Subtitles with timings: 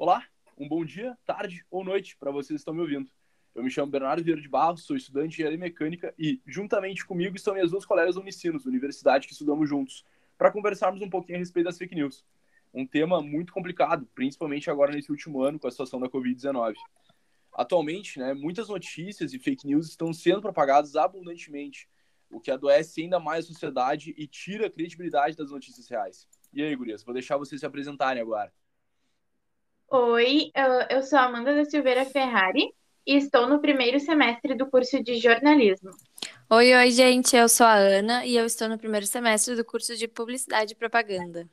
[0.00, 0.24] Olá,
[0.56, 3.10] um bom dia, tarde ou noite para vocês que estão me ouvindo.
[3.52, 7.34] Eu me chamo Bernardo Vieira de Barros, sou estudante de engenharia mecânica e, juntamente comigo,
[7.34, 10.04] estão minhas duas colegas Unicinos, universidade que estudamos juntos,
[10.38, 12.24] para conversarmos um pouquinho a respeito das fake news.
[12.72, 16.76] Um tema muito complicado, principalmente agora nesse último ano com a situação da Covid-19.
[17.52, 21.88] Atualmente, né, muitas notícias e fake news estão sendo propagadas abundantemente,
[22.30, 26.28] o que adoece ainda mais a sociedade e tira a credibilidade das notícias reais.
[26.52, 28.52] E aí, gurias, vou deixar vocês se apresentarem agora.
[29.90, 30.50] Oi,
[30.90, 32.74] eu sou Amanda da Silveira Ferrari
[33.06, 35.92] e estou no primeiro semestre do curso de jornalismo.
[36.50, 39.96] Oi, oi, gente, eu sou a Ana e eu estou no primeiro semestre do curso
[39.96, 41.48] de publicidade e propaganda.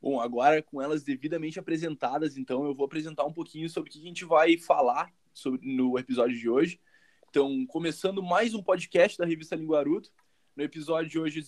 [0.00, 3.98] Bom, agora com elas devidamente apresentadas, então eu vou apresentar um pouquinho sobre o que
[3.98, 6.80] a gente vai falar sobre, no episódio de hoje.
[7.28, 10.08] Então, começando mais um podcast da revista Linguarudo.
[10.56, 11.42] No episódio de hoje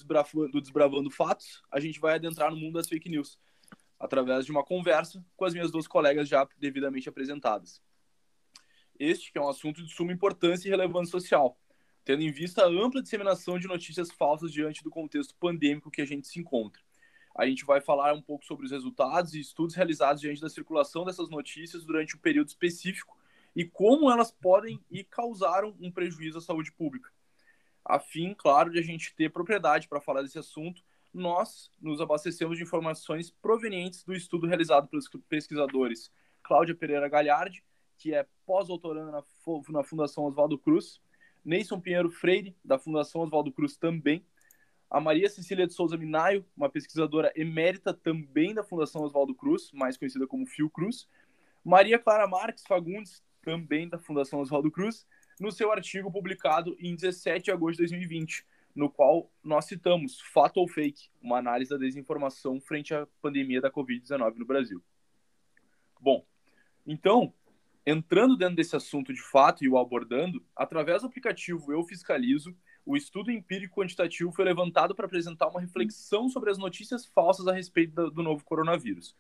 [0.52, 3.38] do Desbravando Fatos, a gente vai adentrar no mundo das fake news
[3.98, 7.82] através de uma conversa com as minhas duas colegas já devidamente apresentadas.
[8.98, 11.58] Este que é um assunto de suma importância e relevância social,
[12.04, 16.06] tendo em vista a ampla disseminação de notícias falsas diante do contexto pandêmico que a
[16.06, 16.80] gente se encontra.
[17.34, 21.04] A gente vai falar um pouco sobre os resultados e estudos realizados diante da circulação
[21.04, 23.18] dessas notícias durante um período específico
[23.56, 27.10] e como elas podem e causaram um prejuízo à saúde pública.
[27.84, 30.82] A fim, claro, de a gente ter propriedade para falar desse assunto
[31.14, 36.10] nós nos abastecemos de informações provenientes do estudo realizado pelos pesquisadores
[36.42, 37.64] Cláudia Pereira Galhardi,
[37.96, 39.22] que é pós-doutoranda na,
[39.68, 41.00] na Fundação Oswaldo Cruz,
[41.44, 44.26] Neison Pinheiro Freire, da Fundação Oswaldo Cruz também,
[44.90, 49.96] a Maria Cecília de Souza Minaio, uma pesquisadora emérita também da Fundação Oswaldo Cruz, mais
[49.96, 51.08] conhecida como Fiocruz,
[51.64, 55.06] Maria Clara Marques Fagundes, também da Fundação Oswaldo Cruz,
[55.40, 60.58] no seu artigo publicado em 17 de agosto de 2020, no qual nós citamos fato
[60.58, 64.82] ou fake, uma análise da desinformação frente à pandemia da Covid-19 no Brasil.
[66.00, 66.26] Bom,
[66.84, 67.32] então,
[67.86, 72.54] entrando dentro desse assunto de fato e o abordando, através do aplicativo Eu Fiscalizo,
[72.84, 77.52] o estudo empírico quantitativo foi levantado para apresentar uma reflexão sobre as notícias falsas a
[77.52, 79.16] respeito do novo coronavírus.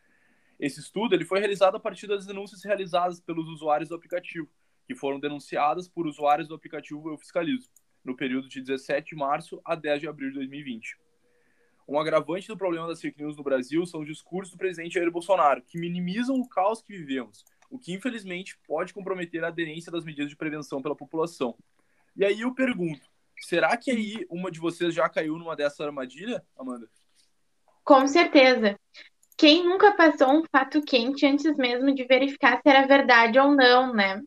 [0.58, 4.48] Esse estudo ele foi realizado a partir das denúncias realizadas pelos usuários do aplicativo,
[4.86, 7.70] que foram denunciadas por usuários do aplicativo Eu Fiscalizo
[8.04, 10.98] no período de 17 de março a 10 de abril de 2020.
[11.86, 15.10] Um agravante do problema das fake news no Brasil são os discursos do presidente Jair
[15.10, 20.04] Bolsonaro, que minimizam o caos que vivemos, o que infelizmente pode comprometer a aderência das
[20.04, 21.56] medidas de prevenção pela população.
[22.16, 23.06] E aí eu pergunto,
[23.40, 26.88] será que aí uma de vocês já caiu numa dessa armadilha, Amanda?
[27.82, 28.78] Com certeza.
[29.36, 33.92] Quem nunca passou um fato quente antes mesmo de verificar se era verdade ou não,
[33.92, 34.22] né?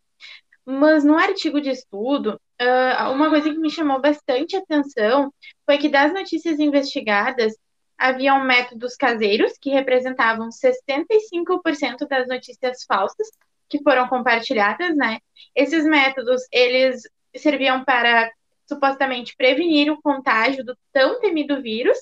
[0.66, 5.34] Mas no artigo de estudo, uh, uma coisa que me chamou bastante atenção
[5.66, 7.54] foi que das notícias investigadas,
[7.98, 13.28] haviam métodos caseiros, que representavam 65% das notícias falsas
[13.68, 15.20] que foram compartilhadas, né?
[15.56, 17.02] Esses métodos, eles
[17.36, 18.32] serviam para
[18.68, 21.98] supostamente prevenir o contágio do tão temido vírus,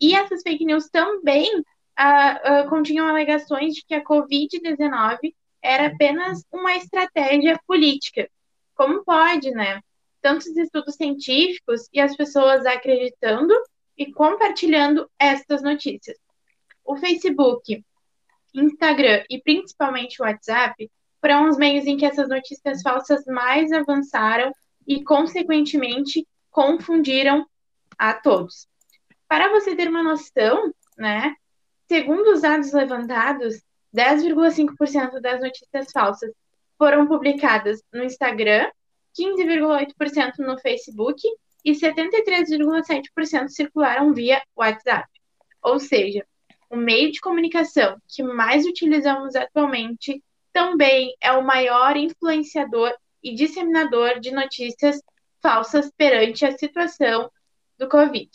[0.00, 6.44] e essas fake news também uh, uh, continham alegações de que a Covid-19 era apenas
[6.52, 8.28] uma estratégia política.
[8.76, 9.80] Como pode, né?
[10.20, 13.54] Tantos estudos científicos e as pessoas acreditando
[13.96, 16.18] e compartilhando estas notícias.
[16.84, 17.82] O Facebook,
[18.54, 24.52] Instagram e principalmente o WhatsApp foram os meios em que essas notícias falsas mais avançaram
[24.86, 27.46] e, consequentemente, confundiram
[27.98, 28.68] a todos.
[29.26, 31.34] Para você ter uma noção, né,
[31.88, 33.60] segundo os dados levantados,
[33.94, 36.30] 10,5% das notícias falsas
[36.78, 38.70] foram publicadas no Instagram,
[39.18, 41.22] 15,8% no Facebook
[41.64, 45.08] e 73,7% circularam via WhatsApp.
[45.62, 46.24] Ou seja,
[46.70, 50.22] o meio de comunicação que mais utilizamos atualmente
[50.52, 55.00] também é o maior influenciador e disseminador de notícias
[55.42, 57.30] falsas perante a situação
[57.78, 58.30] do Covid.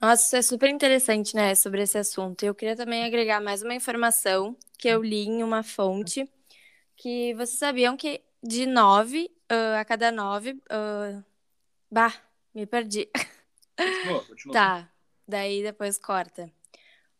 [0.00, 2.44] Nossa, isso é super interessante, né, sobre esse assunto.
[2.44, 6.28] Eu queria também agregar mais uma informação que eu li em uma fonte,
[6.96, 10.52] que vocês sabiam que de nove uh, a cada nove...
[10.70, 11.22] Uh...
[11.90, 12.12] Bah,
[12.54, 13.08] me perdi.
[13.76, 14.52] Continua, continua.
[14.52, 14.92] Tá,
[15.26, 16.50] daí depois corta.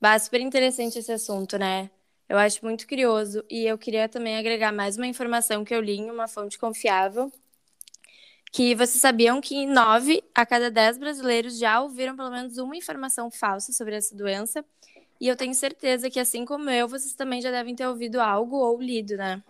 [0.01, 1.91] Bah, super interessante esse assunto, né?
[2.29, 5.97] Eu acho muito curioso e eu queria também agregar mais uma informação que eu li
[5.97, 7.33] em uma fonte confiável,
[8.53, 13.31] que vocês sabiam que nove a cada dez brasileiros já ouviram pelo menos uma informação
[13.31, 14.65] falsa sobre essa doença.
[15.21, 18.57] E eu tenho certeza que, assim como eu, vocês também já devem ter ouvido algo
[18.57, 19.43] ou lido, né?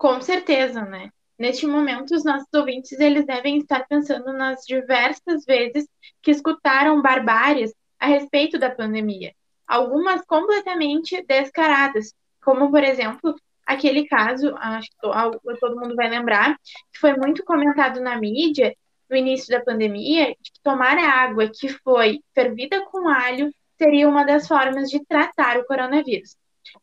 [0.00, 1.10] Com certeza, né?
[1.38, 5.86] Neste momento, os nossos ouvintes eles devem estar pensando nas diversas vezes
[6.22, 9.34] que escutaram barbáries a respeito da pandemia.
[9.66, 13.34] algumas completamente descaradas, como, por exemplo,
[13.66, 16.56] aquele caso, acho que todo mundo vai lembrar,
[16.90, 18.74] que foi muito comentado na mídia
[19.08, 24.24] no início da pandemia, de que tomar água que foi fervida com alho seria uma
[24.24, 26.36] das formas de tratar o coronavírus.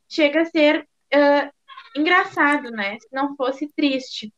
[0.07, 1.56] Chega a ser uh,
[1.95, 2.99] engraçado, né?
[2.99, 4.33] Se não fosse triste.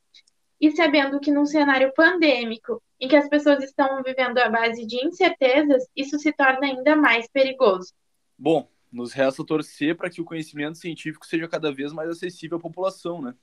[0.60, 5.06] E sabendo que num cenário pandêmico, em que as pessoas estão vivendo à base de
[5.06, 7.94] incertezas, isso se torna ainda mais perigoso.
[8.38, 12.62] Bom, nos resta torcer para que o conhecimento científico seja cada vez mais acessível à
[12.62, 13.34] população, né?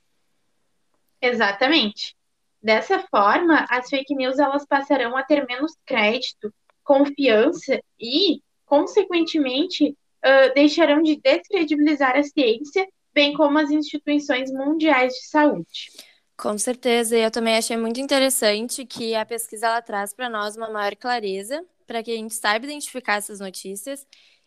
[1.21, 2.15] Exatamente.
[2.61, 10.53] Dessa forma, as fake news elas passarão a ter menos crédito, confiança e, consequentemente, uh,
[10.53, 15.89] deixarão de descredibilizar a ciência, bem como as instituições mundiais de saúde.
[16.37, 20.55] Com certeza, e eu também achei muito interessante que a pesquisa ela traz para nós
[20.55, 24.05] uma maior clareza, para que a gente saiba identificar essas notícias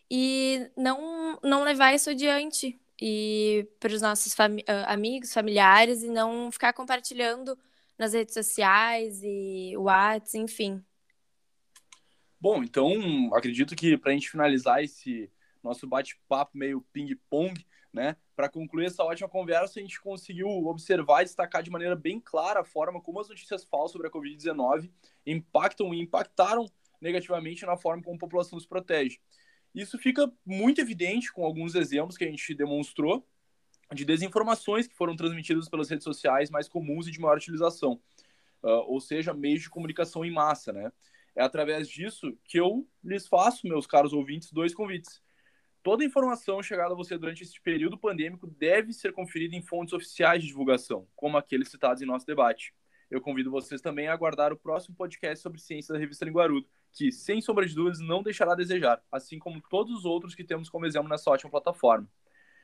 [0.09, 6.53] e não, não levar isso adiante e para os nossos fami amigos, familiares e não
[6.53, 7.59] ficar compartilhando
[7.99, 10.81] nas redes sociais e WhatsApp, enfim.
[12.41, 15.29] Bom, então acredito que para a gente finalizar esse
[15.61, 17.53] nosso bate-papo meio ping-pong,
[17.93, 18.17] né?
[18.37, 22.61] Para concluir essa ótima conversa, a gente conseguiu observar e destacar de maneira bem clara
[22.61, 24.91] a forma como as notícias falsas sobre a Covid-19
[25.27, 26.67] impactam e impactaram
[27.01, 29.19] negativamente na forma como a população se protege.
[29.75, 33.27] Isso fica muito evidente com alguns exemplos que a gente demonstrou
[33.93, 38.01] de desinformações que foram transmitidas pelas redes sociais mais comuns e de maior utilização,
[38.63, 40.93] uh, ou seja, meios de comunicação em massa, né?
[41.35, 45.23] É através disso que eu lhes faço, meus caros ouvintes, dois convites.
[45.83, 50.43] Toda informação chegada a você durante este período pandêmico deve ser conferida em fontes oficiais
[50.43, 52.75] de divulgação, como aqueles citados em nosso debate.
[53.11, 57.11] Eu convido vocês também a aguardar o próximo podcast sobre ciência da revista Linguarudo, que,
[57.11, 60.69] sem sombra de dúvidas, não deixará a desejar, assim como todos os outros que temos
[60.69, 62.09] como exemplo nessa ótima plataforma.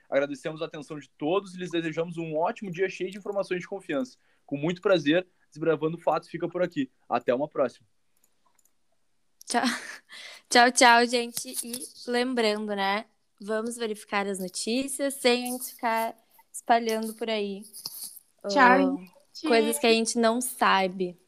[0.09, 3.67] Agradecemos a atenção de todos e lhes desejamos um ótimo dia cheio de informações de
[3.67, 4.19] confiança.
[4.45, 6.91] Com muito prazer, Desbravando Fatos fica por aqui.
[7.09, 7.87] Até uma próxima.
[9.47, 9.65] Tchau,
[10.49, 11.57] tchau, tchau, gente.
[11.63, 13.05] E lembrando, né?
[13.41, 16.17] Vamos verificar as notícias sem a gente ficar
[16.53, 17.63] espalhando por aí.
[18.49, 18.95] Tchau.
[18.95, 21.19] Uh, coisas que a gente não sabe.